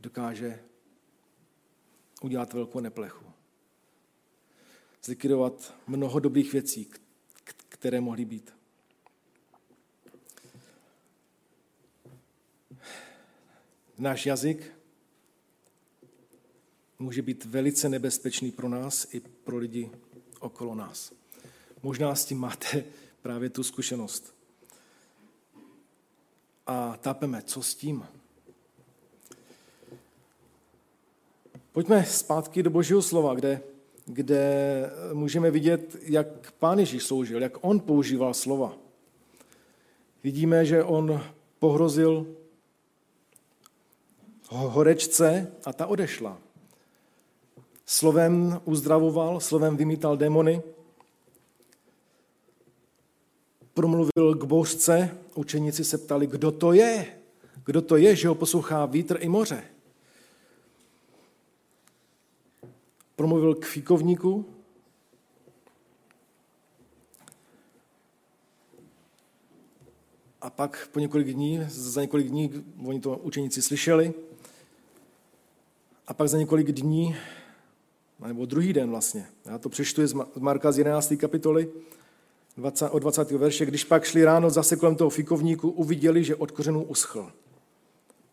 dokáže 0.00 0.64
udělat 2.22 2.52
velkou 2.52 2.80
neplechu. 2.80 3.24
Zlikvidovat 5.04 5.74
mnoho 5.86 6.20
dobrých 6.20 6.52
věcí, 6.52 6.90
které 7.68 8.00
mohly 8.00 8.24
být. 8.24 8.54
Náš 13.98 14.26
jazyk 14.26 14.72
může 16.98 17.22
být 17.22 17.44
velice 17.44 17.88
nebezpečný 17.88 18.52
pro 18.52 18.68
nás 18.68 19.14
i 19.14 19.20
pro 19.20 19.56
lidi 19.56 19.90
okolo 20.40 20.74
nás. 20.74 21.12
Možná 21.82 22.14
s 22.14 22.24
tím 22.24 22.38
máte 22.38 22.84
právě 23.22 23.50
tu 23.50 23.62
zkušenost. 23.62 24.41
A 26.66 26.96
tápeme, 27.00 27.42
co 27.42 27.62
s 27.62 27.74
tím? 27.74 28.06
Pojďme 31.72 32.04
zpátky 32.04 32.62
do 32.62 32.70
Božího 32.70 33.02
slova, 33.02 33.34
kde, 33.34 33.60
kde 34.06 34.90
můžeme 35.12 35.50
vidět, 35.50 35.96
jak 36.02 36.52
Pán 36.52 36.78
Ježíš 36.78 37.04
sloužil, 37.04 37.42
jak 37.42 37.52
on 37.60 37.80
používal 37.80 38.34
slova. 38.34 38.74
Vidíme, 40.22 40.64
že 40.64 40.84
on 40.84 41.22
pohrozil 41.58 42.26
horečce 44.48 45.52
a 45.64 45.72
ta 45.72 45.86
odešla. 45.86 46.38
Slovem 47.86 48.60
uzdravoval, 48.64 49.40
slovem 49.40 49.76
vymítal 49.76 50.16
démony, 50.16 50.62
promluvil 53.74 54.34
k 54.34 54.44
bouřce, 54.44 55.18
učeníci 55.34 55.84
se 55.84 55.98
ptali, 55.98 56.26
kdo 56.26 56.52
to 56.52 56.72
je, 56.72 57.06
kdo 57.64 57.82
to 57.82 57.96
je, 57.96 58.16
že 58.16 58.28
ho 58.28 58.34
poslouchá 58.34 58.86
vítr 58.86 59.18
i 59.20 59.28
moře. 59.28 59.62
Promluvil 63.16 63.54
k 63.54 63.64
fíkovníku, 63.64 64.46
a 70.40 70.50
pak 70.50 70.88
po 70.92 71.00
několik 71.00 71.32
dní, 71.32 71.60
za 71.68 72.00
několik 72.00 72.28
dní, 72.28 72.64
oni 72.86 73.00
to 73.00 73.16
učeníci 73.16 73.62
slyšeli, 73.62 74.14
a 76.06 76.14
pak 76.14 76.28
za 76.28 76.38
několik 76.38 76.72
dní, 76.72 77.16
nebo 78.26 78.46
druhý 78.46 78.72
den 78.72 78.90
vlastně, 78.90 79.26
já 79.44 79.58
to 79.58 79.68
přečtu 79.68 80.06
z 80.06 80.14
Marka 80.38 80.72
z 80.72 80.78
11. 80.78 81.14
kapitoly, 81.16 81.72
20, 82.56 82.88
od 82.90 82.98
20. 82.98 83.30
verše, 83.30 83.66
když 83.66 83.84
pak 83.84 84.04
šli 84.04 84.24
ráno 84.24 84.50
zase 84.50 84.76
kolem 84.76 84.94
toho 84.94 85.10
fikovníku, 85.10 85.70
uviděli, 85.70 86.24
že 86.24 86.36
od 86.36 86.50
kořenů 86.50 86.84
uschl. 86.84 87.30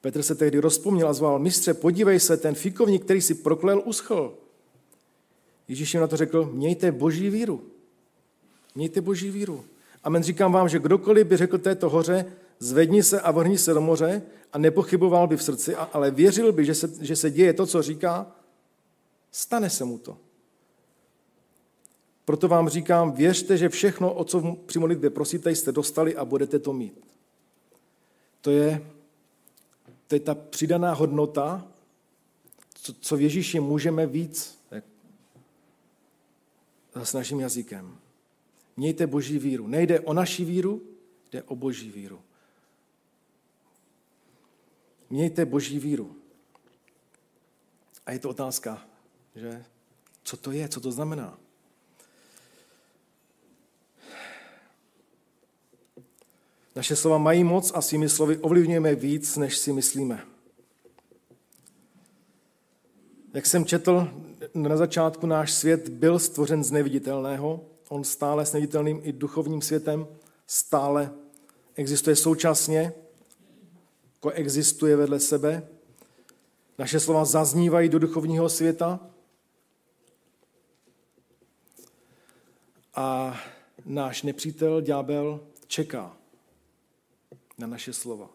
Petr 0.01 0.23
se 0.23 0.35
tehdy 0.35 0.59
rozpomněl 0.59 1.07
a 1.07 1.13
zval, 1.13 1.39
mistře, 1.39 1.73
podívej 1.73 2.19
se, 2.19 2.37
ten 2.37 2.55
fikovník, 2.55 3.03
který 3.03 3.21
si 3.21 3.33
proklel, 3.33 3.81
uschl. 3.85 4.37
Ježíš 5.67 5.93
jim 5.93 6.01
na 6.01 6.07
to 6.07 6.17
řekl, 6.17 6.49
mějte 6.53 6.91
boží 6.91 7.29
víru. 7.29 7.63
Mějte 8.75 9.01
boží 9.01 9.29
víru. 9.29 9.65
Amen 10.03 10.23
říkám 10.23 10.51
vám, 10.51 10.69
že 10.69 10.79
kdokoliv 10.79 11.27
by 11.27 11.37
řekl 11.37 11.57
této 11.57 11.89
hoře, 11.89 12.25
zvedni 12.59 13.03
se 13.03 13.21
a 13.21 13.31
vrhni 13.31 13.57
se 13.57 13.73
do 13.73 13.81
moře 13.81 14.21
a 14.53 14.57
nepochyboval 14.57 15.27
by 15.27 15.37
v 15.37 15.43
srdci, 15.43 15.75
ale 15.75 16.11
věřil 16.11 16.51
by, 16.51 16.65
že 16.65 16.75
se, 16.75 16.91
že 17.01 17.15
se 17.15 17.31
děje 17.31 17.53
to, 17.53 17.65
co 17.65 17.81
říká, 17.81 18.31
stane 19.31 19.69
se 19.69 19.85
mu 19.85 19.97
to. 19.97 20.17
Proto 22.29 22.47
vám 22.47 22.69
říkám, 22.69 23.11
věřte, 23.11 23.57
že 23.57 23.69
všechno, 23.69 24.13
o 24.13 24.23
co 24.23 24.55
při 24.65 24.79
modlitbě 24.79 25.09
prosíte, 25.09 25.51
jste 25.51 25.71
dostali 25.71 26.15
a 26.15 26.25
budete 26.25 26.59
to 26.59 26.73
mít. 26.73 27.05
To 28.41 28.51
je, 28.51 28.91
to 30.07 30.15
je 30.15 30.19
ta 30.19 30.35
přidaná 30.35 30.93
hodnota, 30.93 31.67
co, 32.73 32.93
co 32.93 33.17
v 33.17 33.21
Ježíši 33.21 33.59
můžeme 33.59 34.05
víc 34.05 34.59
s 37.03 37.13
naším 37.13 37.39
jazykem. 37.39 37.97
Mějte 38.77 39.07
boží 39.07 39.39
víru. 39.39 39.67
Nejde 39.67 39.99
o 39.99 40.13
naši 40.13 40.45
víru, 40.45 40.81
jde 41.31 41.43
o 41.43 41.55
boží 41.55 41.91
víru. 41.91 42.21
Mějte 45.09 45.45
boží 45.45 45.79
víru. 45.79 46.15
A 48.05 48.11
je 48.11 48.19
to 48.19 48.29
otázka, 48.29 48.85
že 49.35 49.65
co 50.23 50.37
to 50.37 50.51
je, 50.51 50.69
co 50.69 50.79
to 50.79 50.91
znamená. 50.91 51.39
Naše 56.79 56.95
slova 56.95 57.17
mají 57.17 57.43
moc 57.43 57.71
a 57.75 57.81
svými 57.81 58.09
slovy 58.09 58.37
ovlivňujeme 58.37 58.95
víc, 58.95 59.37
než 59.37 59.57
si 59.57 59.73
myslíme. 59.73 60.25
Jak 63.33 63.45
jsem 63.45 63.65
četl, 63.65 64.07
na 64.53 64.77
začátku 64.77 65.27
náš 65.27 65.53
svět 65.53 65.89
byl 65.89 66.19
stvořen 66.19 66.63
z 66.63 66.71
neviditelného. 66.71 67.65
On 67.89 68.03
stále 68.03 68.45
s 68.45 68.53
neviditelným 68.53 68.99
i 69.03 69.11
duchovním 69.11 69.61
světem 69.61 70.07
stále 70.47 71.11
existuje 71.75 72.15
současně, 72.15 72.93
koexistuje 74.19 74.95
vedle 74.95 75.19
sebe. 75.19 75.67
Naše 76.77 76.99
slova 76.99 77.25
zaznívají 77.25 77.89
do 77.89 77.99
duchovního 77.99 78.49
světa. 78.49 78.99
A 82.95 83.37
náš 83.85 84.23
nepřítel, 84.23 84.81
ďábel, 84.81 85.39
čeká 85.67 86.18
na 87.59 87.67
naše 87.67 87.93
slova. 87.93 88.29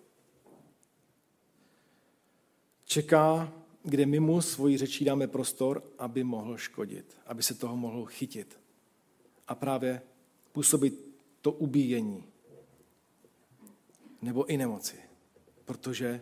Čeká, 2.84 3.52
kde 3.82 4.06
my 4.06 4.20
mu 4.20 4.40
svoji 4.40 4.76
řečí 4.76 5.04
dáme 5.04 5.26
prostor, 5.26 5.82
aby 5.98 6.24
mohl 6.24 6.56
škodit, 6.56 7.16
aby 7.26 7.42
se 7.42 7.54
toho 7.54 7.76
mohl 7.76 8.04
chytit. 8.06 8.58
A 9.48 9.54
právě 9.54 10.02
působit 10.52 11.16
to 11.40 11.52
ubíjení 11.52 12.24
nebo 14.22 14.46
i 14.46 14.56
nemoci, 14.56 14.96
protože 15.64 16.20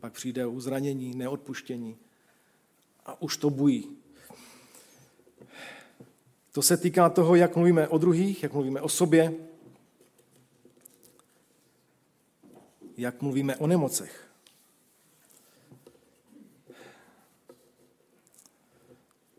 pak 0.00 0.12
přijde 0.12 0.46
uzranění, 0.46 1.14
neodpuštění 1.14 1.96
a 3.06 3.22
už 3.22 3.36
to 3.36 3.50
bují. 3.50 3.96
To 6.52 6.62
se 6.62 6.76
týká 6.76 7.08
toho, 7.10 7.34
jak 7.34 7.56
mluvíme 7.56 7.88
o 7.88 7.98
druhých, 7.98 8.42
jak 8.42 8.52
mluvíme 8.52 8.80
o 8.80 8.88
sobě, 8.88 9.34
jak 12.96 13.22
mluvíme 13.22 13.56
o 13.56 13.66
nemocech. 13.66 14.30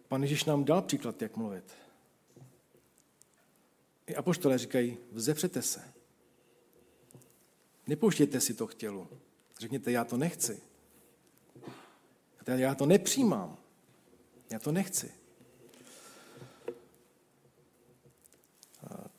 Pan 0.08 0.22
Ježíš 0.22 0.46
nám 0.46 0.66
dal 0.66 0.82
příklad, 0.82 1.22
jak 1.22 1.38
mluvit. 1.38 1.74
I 4.08 4.16
apoštole 4.16 4.58
říkají, 4.58 4.98
vzepřete 5.12 5.62
se. 5.62 5.94
Nepouštějte 7.88 8.42
si 8.42 8.54
to 8.54 8.68
k 8.68 8.76
tělu. 8.76 9.08
Řekněte, 9.60 9.92
já 9.92 10.04
to 10.04 10.18
nechci. 10.18 10.62
Já 12.48 12.76
to 12.76 12.86
nepřijímám. 12.86 13.58
Já 14.50 14.60
to 14.60 14.72
nechci. 14.72 15.17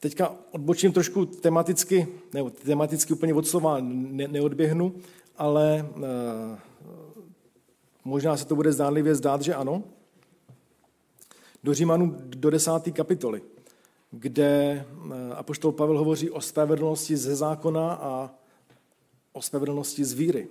Teďka 0.01 0.35
odbočím 0.51 0.93
trošku 0.93 1.27
tematicky, 1.27 2.09
nebo 2.35 2.51
tematicky 2.51 3.13
úplně 3.13 3.35
od 3.35 3.47
slova 3.47 3.77
ne, 3.81 4.29
neodběhnu, 4.29 4.95
ale 5.37 5.89
uh, 5.97 6.03
možná 8.05 8.37
se 8.37 8.45
to 8.45 8.57
bude 8.57 8.73
zdánlivě 8.73 9.15
zdát, 9.15 9.43
že 9.43 9.55
ano. 9.55 9.83
Do 11.65 11.75
Římanů 11.75 12.17
do 12.19 12.51
desáté 12.51 12.91
kapitoly. 12.91 13.43
kde 14.11 14.47
eh, 14.51 15.35
apoštol 15.35 15.73
Pavel 15.73 15.99
hovoří 15.99 16.31
o 16.31 16.41
spravedlnosti 16.41 17.17
ze 17.17 17.37
zákona 17.37 17.93
a 17.93 18.31
o 19.33 19.43
spravedlnosti 19.43 20.05
z 20.05 20.13
víry. 20.13 20.49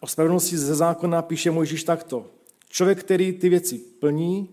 O 0.00 0.06
spravedlnosti 0.06 0.58
ze 0.58 0.74
zákona 0.74 1.22
píše 1.22 1.50
Mojžíš 1.50 1.84
takto. 1.84 2.26
Člověk, 2.68 3.00
který 3.00 3.32
ty 3.32 3.48
věci 3.48 3.78
plní, 3.78 4.48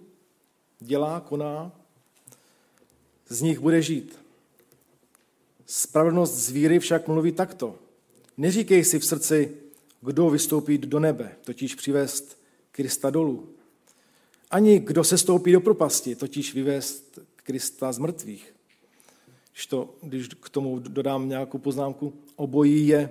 dělá, 0.80 1.20
koná, 1.20 1.72
z 3.30 3.42
nich 3.42 3.60
bude 3.60 3.82
žít. 3.82 4.20
Spravedlnost 5.66 6.34
z 6.34 6.50
víry 6.50 6.80
však 6.80 7.08
mluví 7.08 7.32
takto. 7.32 7.76
Neříkej 8.38 8.84
si 8.84 9.00
v 9.00 9.06
srdci, 9.06 9.52
kdo 10.02 10.30
vystoupí 10.30 10.78
do 10.78 11.00
nebe, 11.00 11.36
totiž 11.44 11.76
přivést 11.76 12.38
Krista 12.72 13.10
dolů. 13.10 13.50
Ani 14.52 14.80
kdo 14.80 15.04
se 15.04 15.18
stoupí 15.18 15.52
do 15.52 15.62
propasti, 15.62 16.16
totiž 16.16 16.54
vyvést 16.54 17.20
Krista 17.36 17.92
z 17.92 17.98
mrtvých. 17.98 18.54
Když, 19.52 19.68
to, 19.68 19.96
když 20.02 20.28
k 20.28 20.50
tomu 20.50 20.80
dodám 20.80 21.30
nějakou 21.30 21.58
poznámku, 21.58 22.14
obojí 22.36 22.88
je 22.88 23.10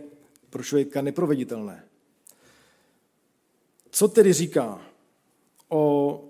pro 0.51 0.63
člověka 0.63 1.03
neproveditelné. 1.03 1.85
Co 3.91 4.09
tedy 4.09 4.33
říká 4.33 4.87
o 5.69 6.25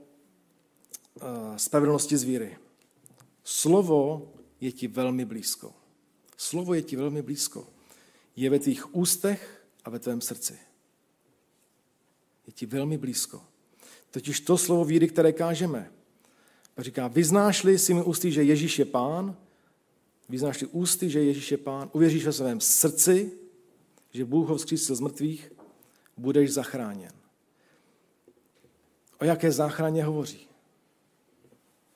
eh, 1.20 1.58
spravedlnosti 1.58 2.16
z 2.16 2.22
víry? 2.22 2.56
Slovo 3.48 4.32
je 4.60 4.72
ti 4.72 4.88
velmi 4.88 5.24
blízko. 5.24 5.74
Slovo 6.36 6.74
je 6.74 6.82
ti 6.82 6.96
velmi 6.96 7.22
blízko. 7.22 7.66
Je 8.36 8.50
ve 8.50 8.58
tvých 8.58 8.94
ústech 8.94 9.66
a 9.84 9.90
ve 9.90 9.98
tvém 9.98 10.20
srdci. 10.20 10.58
Je 12.46 12.52
ti 12.52 12.66
velmi 12.66 12.98
blízko. 12.98 13.44
Totiž 14.10 14.40
to 14.40 14.58
slovo 14.58 14.84
víry, 14.84 15.08
které 15.08 15.32
kážeme. 15.32 15.92
Říká, 16.78 17.08
vyznáš-li 17.08 17.76
mi 17.94 18.02
ústy, 18.02 18.32
že 18.32 18.42
Ježíš 18.42 18.78
je 18.78 18.84
pán, 18.84 19.36
vyznáš-li 20.28 20.66
ústy, 20.66 21.10
že 21.10 21.22
Ježíš 21.22 21.50
je 21.50 21.58
pán, 21.58 21.90
uvěříš 21.92 22.26
ve 22.26 22.32
svém 22.32 22.60
srdci, 22.60 23.32
že 24.12 24.24
Bůh 24.24 24.48
ho 24.48 24.56
vzkřísil 24.56 24.96
z 24.96 25.00
mrtvých, 25.00 25.52
budeš 26.16 26.52
zachráněn. 26.52 27.12
O 29.20 29.24
jaké 29.24 29.52
záchraně 29.52 30.04
hovoří? 30.04 30.48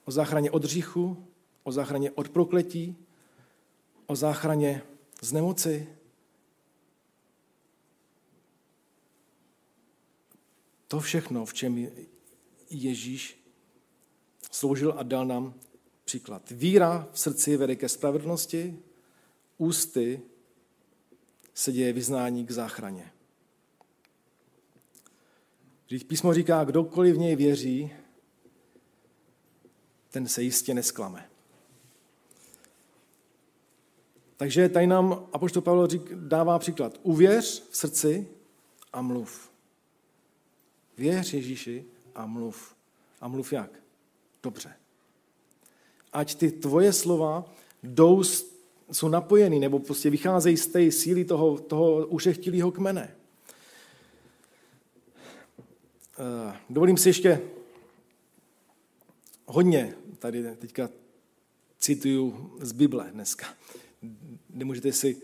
O 0.04 0.10
záchraně 0.10 0.50
od 0.50 0.64
říchu, 0.64 1.26
o 1.62 1.72
záchraně 1.72 2.10
od 2.10 2.28
prokletí, 2.28 2.96
o 4.06 4.16
záchraně 4.16 4.82
z 5.22 5.32
nemoci. 5.32 5.88
To 10.88 11.00
všechno, 11.00 11.46
v 11.46 11.54
čem 11.54 11.88
Ježíš 12.70 13.44
sloužil 14.50 14.94
a 14.96 15.02
dal 15.02 15.26
nám 15.26 15.54
příklad. 16.04 16.50
Víra 16.50 17.08
v 17.12 17.20
srdci 17.20 17.56
vede 17.56 17.76
ke 17.76 17.88
spravedlnosti, 17.88 18.78
ústy 19.58 20.22
se 21.54 21.72
děje 21.72 21.92
vyznání 21.92 22.46
k 22.46 22.50
záchraně. 22.50 23.12
Když 25.88 26.02
písmo 26.02 26.34
říká, 26.34 26.64
kdokoliv 26.64 27.14
v 27.14 27.18
něj 27.18 27.36
věří, 27.36 27.92
ten 30.10 30.28
se 30.28 30.42
jistě 30.42 30.74
nesklame. 30.74 31.29
Takže 34.40 34.68
tady 34.68 34.86
nám 34.86 35.26
Apoštol 35.32 35.62
Pavel 35.62 35.88
dává 36.14 36.58
příklad. 36.58 37.00
Uvěř 37.02 37.64
v 37.70 37.76
srdci 37.76 38.28
a 38.92 39.02
mluv. 39.02 39.50
Věř 40.98 41.34
Ježíši 41.34 41.84
a 42.14 42.26
mluv. 42.26 42.74
A 43.20 43.28
mluv 43.28 43.52
jak? 43.52 43.70
Dobře. 44.42 44.72
Ať 46.12 46.34
ty 46.34 46.50
tvoje 46.50 46.92
slova 46.92 47.52
jdou, 47.82 48.22
jsou 48.92 49.08
napojený, 49.08 49.60
nebo 49.60 49.78
prostě 49.78 50.10
vycházejí 50.10 50.56
z 50.56 50.66
té 50.66 50.92
síly 50.92 51.24
toho, 51.24 51.58
toho 51.58 52.06
ušechtilého 52.06 52.70
kmene. 52.72 53.16
Eh, 56.18 56.56
dovolím 56.70 56.96
si 56.96 57.08
ještě 57.08 57.40
hodně, 59.46 59.94
tady 60.18 60.56
teďka 60.56 60.88
cituju 61.78 62.56
z 62.60 62.72
Bible 62.72 63.10
dneska. 63.12 63.46
Nemůžete 64.50 64.92
si 64.92 65.22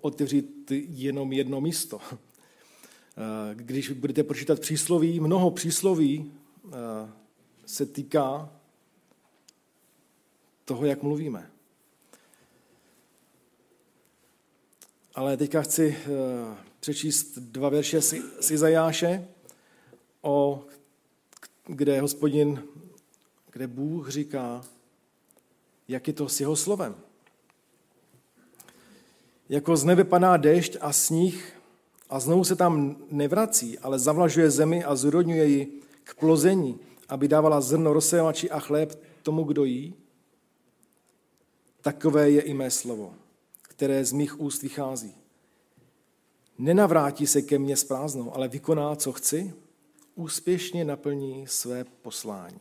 otevřít 0.00 0.72
jenom 0.88 1.32
jedno 1.32 1.60
místo. 1.60 2.00
Eh, 2.12 3.54
když 3.54 3.90
budete 3.90 4.22
pročítat 4.22 4.60
přísloví, 4.60 5.20
mnoho 5.20 5.50
přísloví 5.50 6.32
eh, 6.66 6.72
se 7.66 7.86
týká 7.86 8.52
toho, 10.64 10.86
jak 10.86 11.02
mluvíme. 11.02 11.50
Ale 15.14 15.36
teďka 15.36 15.62
chci 15.62 15.96
přečíst 16.80 17.38
dva 17.38 17.68
verše 17.68 18.00
z 18.40 18.50
Izajáše, 18.50 19.28
o, 20.22 20.66
kde 21.66 22.00
hospodin, 22.00 22.62
kde 23.52 23.66
Bůh 23.66 24.08
říká, 24.08 24.64
jak 25.88 26.06
je 26.06 26.12
to 26.12 26.28
s 26.28 26.40
jeho 26.40 26.56
slovem. 26.56 26.94
Jako 29.48 29.76
z 29.76 29.84
nebe 29.84 30.04
padá 30.04 30.36
déšť 30.36 30.76
a 30.80 30.92
sníh 30.92 31.36
a 32.10 32.20
znovu 32.20 32.44
se 32.44 32.56
tam 32.56 32.96
nevrací, 33.10 33.78
ale 33.78 33.98
zavlažuje 33.98 34.50
zemi 34.50 34.84
a 34.84 34.96
zrodňuje 34.96 35.46
ji 35.46 35.80
k 36.04 36.14
plození, 36.14 36.78
aby 37.08 37.28
dávala 37.28 37.60
zrno 37.60 37.92
rozsévači 37.92 38.50
a 38.50 38.60
chléb 38.60 38.98
tomu, 39.22 39.44
kdo 39.44 39.64
jí. 39.64 39.94
Takové 41.80 42.30
je 42.30 42.40
i 42.40 42.54
mé 42.54 42.70
slovo, 42.70 43.14
které 43.62 44.04
z 44.04 44.12
mých 44.12 44.40
úst 44.40 44.62
vychází. 44.62 45.14
Nenavrátí 46.58 47.26
se 47.26 47.42
ke 47.42 47.58
mně 47.58 47.76
s 47.76 47.84
prázdnou, 47.84 48.34
ale 48.34 48.48
vykoná, 48.48 48.96
co 48.96 49.12
chci 49.12 49.54
úspěšně 50.14 50.84
naplní 50.84 51.46
své 51.46 51.84
poslání. 51.84 52.60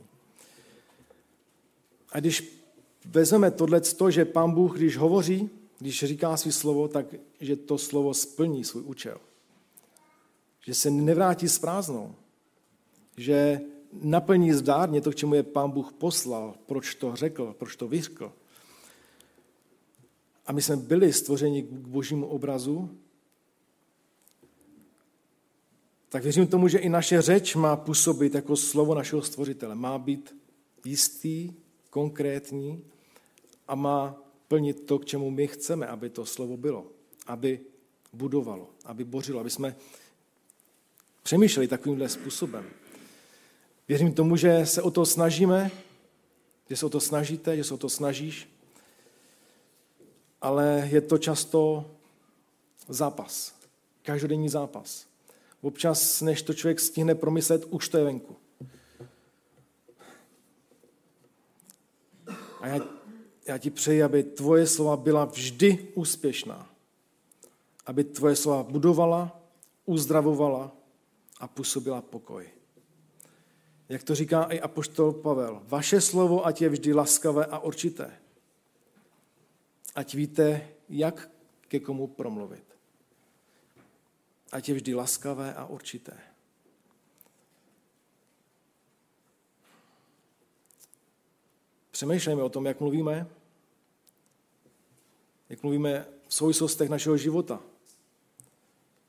A 2.12 2.20
když 2.20 2.64
vezmeme 3.06 3.52
tohle, 3.52 3.82
že 4.10 4.26
pán 4.26 4.52
Bůh, 4.52 4.78
když 4.78 4.98
hovoří, 4.98 5.50
když 5.84 6.04
říká 6.04 6.38
svý 6.38 6.52
slovo, 6.52 6.88
tak 6.88 7.06
že 7.40 7.56
to 7.56 7.78
slovo 7.78 8.14
splní 8.14 8.64
svůj 8.64 8.84
účel. 8.84 9.18
Že 10.66 10.74
se 10.74 10.90
nevrátí 10.90 11.50
s 11.50 11.60
prázdnou. 11.60 12.16
Že 13.18 13.62
naplní 14.02 14.54
zdárně 14.54 15.02
to, 15.02 15.12
k 15.12 15.16
čemu 15.16 15.36
je 15.36 15.44
pán 15.44 15.72
Bůh 15.72 15.94
poslal, 15.94 16.56
proč 16.66 16.96
to 16.96 17.16
řekl, 17.16 17.56
proč 17.60 17.76
to 17.76 17.88
vyřkl. 17.88 18.32
A 20.46 20.52
my 20.52 20.62
jsme 20.62 20.78
byli 20.78 21.14
stvořeni 21.14 21.64
k 21.64 21.72
božímu 21.72 22.28
obrazu 22.28 22.90
tak 26.10 26.24
věřím 26.24 26.48
tomu, 26.48 26.68
že 26.68 26.78
i 26.78 26.90
naše 26.90 27.22
řeč 27.22 27.56
má 27.56 27.76
působit 27.76 28.34
jako 28.34 28.56
slovo 28.56 28.96
našeho 28.96 29.22
stvořitele. 29.22 29.76
Má 29.76 29.98
být 29.98 30.36
jistý, 30.86 31.54
konkrétní 31.90 32.84
a 33.68 33.76
má 33.76 34.23
plnit 34.54 34.86
to, 34.86 35.00
k 35.00 35.06
čemu 35.06 35.32
my 35.32 35.48
chceme, 35.48 35.88
aby 35.88 36.10
to 36.10 36.26
slovo 36.26 36.58
bylo. 36.58 36.86
Aby 37.28 37.60
budovalo, 38.14 38.70
aby 38.86 39.04
bořilo, 39.04 39.40
aby 39.40 39.50
jsme 39.50 39.76
přemýšleli 41.24 41.68
takovýmhle 41.68 42.10
způsobem. 42.10 42.70
Věřím 43.88 44.14
tomu, 44.14 44.38
že 44.38 44.66
se 44.66 44.82
o 44.82 44.92
to 44.92 45.06
snažíme, 45.06 45.72
že 46.70 46.78
se 46.78 46.86
o 46.86 46.90
to 46.90 47.00
snažíte, 47.00 47.58
že 47.58 47.64
se 47.64 47.74
o 47.74 47.78
to 47.78 47.90
snažíš, 47.90 48.50
ale 50.42 50.90
je 50.92 51.02
to 51.02 51.18
často 51.18 51.92
zápas, 52.88 53.56
každodenní 54.04 54.50
zápas. 54.50 55.06
Občas, 55.62 56.22
než 56.22 56.42
to 56.42 56.54
člověk 56.54 56.80
stihne 56.80 57.16
promyslet, 57.16 57.66
už 57.70 57.90
to 57.90 57.98
je 57.98 58.04
venku. 58.04 58.36
A 62.62 62.68
já, 62.68 63.03
já 63.48 63.58
ti 63.58 63.70
přeji, 63.70 64.04
aby 64.04 64.24
tvoje 64.24 64.68
slova 64.68 64.98
byla 64.98 65.26
vždy 65.26 65.88
úspěšná. 65.96 66.70
Aby 67.86 68.04
tvoje 68.04 68.36
slova 68.36 68.64
budovala, 68.64 69.40
uzdravovala 69.86 70.72
a 71.40 71.48
působila 71.48 72.02
pokoj. 72.02 72.50
Jak 73.90 74.04
to 74.04 74.16
říká 74.16 74.44
i 74.44 74.60
apoštol 74.60 75.14
Pavel, 75.14 75.62
vaše 75.68 76.02
slovo 76.02 76.46
ať 76.46 76.62
je 76.62 76.70
vždy 76.70 76.94
laskavé 76.94 77.46
a 77.46 77.60
určité. 77.60 78.12
Ať 79.96 80.14
víte, 80.14 80.68
jak 80.90 81.30
ke 81.68 81.80
komu 81.80 82.08
promluvit 82.08 82.74
ať 84.54 84.70
je 84.70 84.76
vždy 84.76 84.92
laskavé 84.96 85.54
a 85.54 85.66
určité. 85.66 86.14
Přemýšlejme 91.94 92.44
o 92.44 92.50
tom, 92.50 92.66
jak 92.66 92.80
mluvíme, 92.80 93.28
jak 95.50 95.64
mluvíme 95.64 96.06
v 96.28 96.34
souvislostech 96.34 96.90
našeho 96.90 97.18
života. 97.18 97.62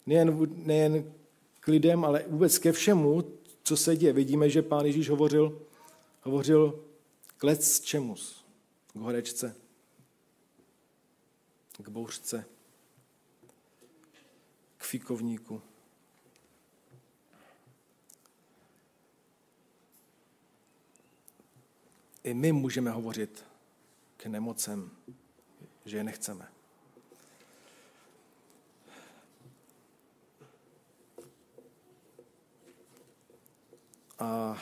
Nejen, 0.07 0.38
nejen 0.64 1.14
k 1.61 1.68
lidem, 1.68 2.05
ale 2.05 2.25
vůbec 2.29 2.59
ke 2.59 2.73
všemu, 2.73 3.25
co 3.62 3.77
se 3.77 3.97
děje. 3.97 4.12
Vidíme, 4.12 4.51
že 4.51 4.62
pán 4.62 4.87
Ježíš 4.87 5.11
hovořil, 5.11 5.62
hovořil 6.23 6.85
k 7.27 7.35
Klec 7.37 7.81
čemus. 7.81 8.44
K 8.92 8.97
horečce. 8.97 9.57
K 11.83 11.88
bouřce. 11.88 12.44
K 14.77 14.85
fikovníku. 14.85 15.62
I 22.25 22.35
my 22.35 22.53
můžeme 22.53 22.91
hovořit 22.91 23.45
k 24.17 24.27
nemocem, 24.27 24.91
že 25.85 25.97
je 25.97 26.05
nechceme. 26.05 26.49
A 34.19 34.59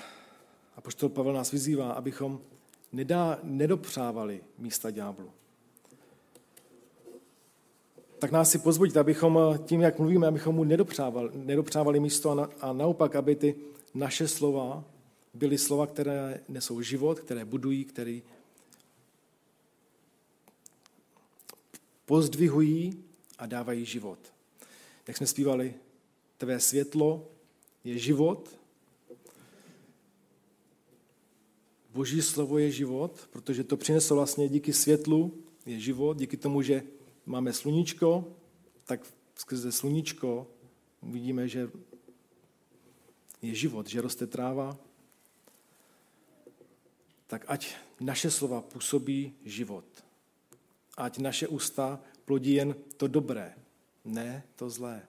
apoštol 0.77 1.09
Pavel 1.09 1.33
nás 1.33 1.51
vyzývá, 1.51 1.93
abychom 1.93 2.41
nedá, 2.93 3.39
nedopřávali 3.43 4.45
místa 4.59 4.91
ďáblu. 4.91 5.33
Tak 8.19 8.31
nás 8.31 8.51
si 8.51 8.59
pozvodit, 8.59 8.97
abychom 8.97 9.59
tím, 9.65 9.81
jak 9.81 9.99
mluvíme, 9.99 10.27
abychom 10.27 10.55
mu 10.55 10.65
nedopřávali, 10.65 11.31
nedopřávali 11.35 12.01
místo 12.01 12.31
a, 12.31 12.35
na, 12.35 12.49
a 12.61 12.73
naopak, 12.73 13.17
aby 13.17 13.37
ty 13.37 13.55
naše 13.95 14.29
slova 14.29 14.85
byly 15.35 15.59
slova, 15.59 15.87
které 15.87 16.41
nesou 16.49 16.81
život, 16.81 17.21
které 17.21 17.45
budují, 17.45 17.85
které 17.85 18.21
pozdvihují 22.07 23.05
a 23.39 23.47
dávají 23.47 23.85
život. 23.85 24.19
Jak 25.09 25.17
jsme 25.17 25.27
zpívali, 25.27 25.75
tvé 26.39 26.61
světlo 26.61 27.29
je 27.85 27.99
život, 27.99 28.59
Boží 31.93 32.23
slovo 32.23 32.59
je 32.59 32.71
život, 32.71 33.29
protože 33.31 33.65
to 33.65 33.77
přineslo 33.77 34.17
vlastně 34.17 34.49
díky 34.49 34.73
světlu, 34.73 35.35
je 35.67 35.81
život, 35.81 36.17
díky 36.17 36.37
tomu, 36.37 36.63
že 36.63 36.83
máme 37.27 37.53
sluníčko, 37.53 38.25
tak 38.85 39.07
skrze 39.35 39.73
sluníčko 39.73 40.47
vidíme, 41.03 41.49
že 41.49 41.71
je 43.43 43.55
život, 43.55 43.87
že 43.89 44.01
roste 44.01 44.27
tráva, 44.27 44.79
tak 47.33 47.49
ať 47.49 47.73
naše 48.01 48.29
slova 48.31 48.61
působí 48.61 49.33
život. 49.45 49.89
Ať 50.97 51.19
naše 51.19 51.49
ústa 51.49 52.01
plodí 52.25 52.61
jen 52.61 52.77
to 52.97 53.09
dobré, 53.09 53.57
ne 54.05 54.45
to 54.57 54.69
zlé. 54.71 55.01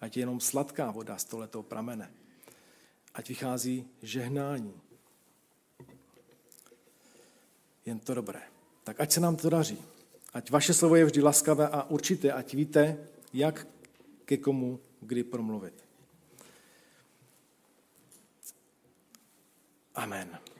Ať 0.00 0.16
je 0.16 0.22
jenom 0.22 0.38
sladká 0.38 0.90
voda 0.90 1.18
z 1.18 1.24
tohoto 1.24 1.62
pramene. 1.62 2.06
Ať 3.14 3.28
vychází 3.28 3.88
žehnání. 4.02 4.78
Jen 7.86 7.98
to 7.98 8.14
dobré. 8.14 8.42
Tak 8.84 9.00
ať 9.00 9.12
se 9.12 9.20
nám 9.20 9.36
to 9.36 9.50
daří. 9.50 9.78
Ať 10.32 10.50
vaše 10.50 10.74
slovo 10.74 10.96
je 10.96 11.04
vždy 11.04 11.22
laskavé 11.22 11.68
a 11.68 11.82
určité, 11.90 12.32
ať 12.32 12.54
víte, 12.54 13.08
jak 13.34 13.66
ke 14.24 14.36
komu 14.36 14.80
kdy 15.00 15.24
promluvit. 15.24 15.74
Amen. 19.94 20.51